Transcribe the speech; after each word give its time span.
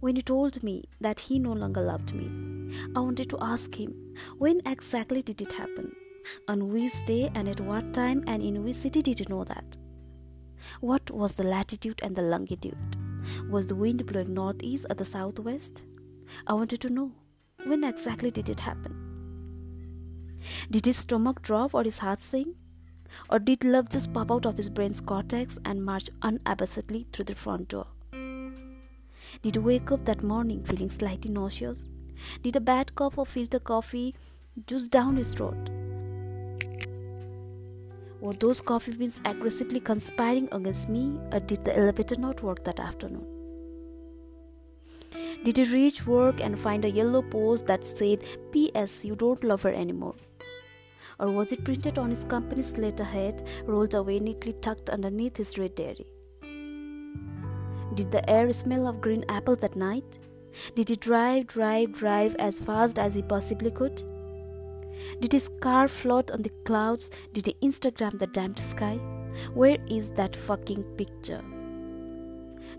When 0.00 0.16
he 0.16 0.22
told 0.22 0.62
me 0.62 0.84
that 1.00 1.20
he 1.20 1.38
no 1.38 1.52
longer 1.52 1.80
loved 1.80 2.12
me, 2.14 2.28
I 2.94 3.00
wanted 3.00 3.30
to 3.30 3.38
ask 3.40 3.74
him 3.74 4.14
when 4.38 4.60
exactly 4.66 5.22
did 5.22 5.40
it 5.40 5.52
happen? 5.52 5.94
On 6.48 6.72
which 6.72 6.92
day 7.06 7.30
and 7.34 7.48
at 7.48 7.60
what 7.60 7.94
time 7.94 8.24
and 8.26 8.42
in 8.42 8.62
which 8.62 8.76
city 8.76 9.00
did 9.00 9.20
you 9.20 9.26
know 9.28 9.44
that? 9.44 9.76
What 10.80 11.10
was 11.10 11.36
the 11.36 11.44
latitude 11.46 12.00
and 12.02 12.14
the 12.14 12.22
longitude? 12.22 12.96
Was 13.50 13.68
the 13.68 13.74
wind 13.74 14.04
blowing 14.06 14.34
northeast 14.34 14.86
or 14.90 14.94
the 14.94 15.04
southwest? 15.04 15.82
I 16.46 16.54
wanted 16.54 16.80
to 16.82 16.90
know 16.90 17.12
when 17.64 17.84
exactly 17.84 18.30
did 18.30 18.48
it 18.48 18.60
happen? 18.60 18.94
Did 20.70 20.84
his 20.84 20.98
stomach 20.98 21.42
drop 21.42 21.74
or 21.74 21.84
his 21.84 21.98
heart 21.98 22.22
sink? 22.22 22.56
Or 23.30 23.38
did 23.38 23.64
love 23.64 23.88
just 23.88 24.12
pop 24.12 24.30
out 24.30 24.46
of 24.46 24.56
his 24.56 24.68
brain's 24.68 25.00
cortex 25.00 25.58
and 25.64 25.84
march 25.84 26.10
unabassedly 26.22 27.06
through 27.12 27.24
the 27.24 27.34
front 27.34 27.68
door? 27.68 27.86
Did 29.42 29.56
he 29.56 29.58
wake 29.60 29.92
up 29.92 30.04
that 30.06 30.22
morning 30.22 30.64
feeling 30.64 30.90
slightly 30.90 31.30
nauseous? 31.30 31.90
Did 32.42 32.56
a 32.56 32.60
bad 32.60 32.94
cup 32.94 33.18
of 33.18 33.28
filter 33.28 33.58
coffee 33.58 34.14
juice 34.66 34.88
down 34.88 35.16
his 35.16 35.34
throat? 35.34 35.70
Were 38.20 38.32
those 38.32 38.60
coffee 38.60 38.92
beans 38.92 39.20
aggressively 39.24 39.78
conspiring 39.78 40.48
against 40.50 40.88
me, 40.88 41.18
or 41.32 41.40
did 41.40 41.64
the 41.64 41.76
elevator 41.76 42.16
not 42.16 42.42
work 42.42 42.64
that 42.64 42.80
afternoon? 42.80 43.26
Did 45.44 45.58
he 45.58 45.64
reach 45.64 46.06
work 46.06 46.40
and 46.40 46.58
find 46.58 46.84
a 46.84 46.90
yellow 46.90 47.22
post 47.22 47.66
that 47.66 47.84
said, 47.84 48.24
P.S. 48.52 49.04
You 49.04 49.14
don't 49.14 49.44
love 49.44 49.62
her 49.62 49.72
anymore? 49.72 50.16
Or 51.20 51.30
was 51.30 51.52
it 51.52 51.62
printed 51.62 51.98
on 51.98 52.10
his 52.10 52.24
company's 52.24 52.76
letterhead, 52.78 53.46
rolled 53.64 53.94
away 53.94 54.18
neatly 54.18 54.54
tucked 54.54 54.90
underneath 54.90 55.36
his 55.36 55.56
red 55.56 55.74
dairy? 55.74 56.06
Did 57.96 58.10
the 58.10 58.28
air 58.28 58.52
smell 58.52 58.86
of 58.86 59.00
green 59.00 59.24
apple 59.30 59.56
that 59.56 59.74
night? 59.74 60.18
Did 60.74 60.90
he 60.90 60.96
drive, 60.96 61.46
drive, 61.46 61.92
drive 61.92 62.36
as 62.36 62.58
fast 62.58 62.98
as 62.98 63.14
he 63.14 63.22
possibly 63.22 63.70
could? 63.70 64.02
Did 65.20 65.32
his 65.32 65.48
car 65.60 65.88
float 65.88 66.30
on 66.30 66.42
the 66.42 66.50
clouds? 66.66 67.10
Did 67.32 67.46
he 67.46 67.56
Instagram 67.62 68.18
the 68.18 68.26
damned 68.26 68.58
sky? 68.58 68.96
Where 69.54 69.78
is 69.88 70.10
that 70.10 70.36
fucking 70.36 70.82
picture? 70.98 71.42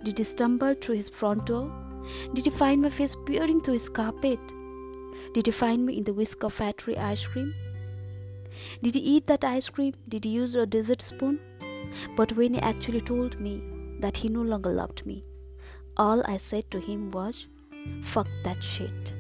Did 0.04 0.20
he 0.20 0.24
stumble 0.24 0.76
through 0.76 0.98
his 0.98 1.10
front 1.10 1.48
door? 1.48 1.72
Did 2.36 2.46
he 2.46 2.52
find 2.52 2.84
my 2.84 2.92
face 2.92 3.16
peering 3.26 3.62
through 3.62 3.74
his 3.74 3.90
carpet? 3.90 4.40
Did 5.34 5.48
he 5.48 5.52
find 5.52 5.84
me 5.84 5.98
in 5.98 6.04
the 6.04 6.14
whisk 6.14 6.44
of 6.44 6.54
factory 6.54 6.96
ice 6.96 7.26
cream? 7.26 7.56
Did 8.84 8.94
he 8.94 9.02
eat 9.02 9.26
that 9.26 9.44
ice 9.44 9.68
cream? 9.68 9.96
Did 10.08 10.26
he 10.26 10.30
use 10.30 10.54
a 10.54 10.68
dessert 10.68 11.02
spoon? 11.02 11.40
But 12.16 12.34
when 12.34 12.54
he 12.54 12.60
actually 12.60 13.02
told 13.02 13.40
me 13.40 13.64
that 14.00 14.18
he 14.18 14.30
no 14.30 14.42
longer 14.42 14.72
loved 14.72 15.06
me, 15.06 15.24
all 15.98 16.22
I 16.26 16.38
said 16.38 16.70
to 16.72 16.80
him 16.80 17.12
was, 17.12 17.48
fuck 18.04 18.28
that 18.44 18.64
shit. 18.64 19.14